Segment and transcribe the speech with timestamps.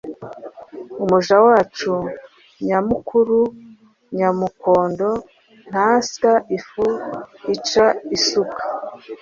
[1.03, 1.91] Umuja wacu
[2.65, 3.39] Nyamukuru
[4.15, 5.09] ,nyamukondo
[5.69, 6.85] ,ntasya ifu
[7.53, 7.85] ica
[8.15, 8.61] isuka.